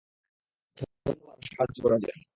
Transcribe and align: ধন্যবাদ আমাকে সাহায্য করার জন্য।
ধন্যবাদ 0.77 1.17
আমাকে 1.23 1.47
সাহায্য 1.47 1.77
করার 1.83 1.99
জন্য। 2.03 2.21